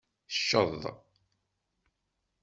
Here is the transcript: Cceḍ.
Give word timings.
Cceḍ. 0.35 0.81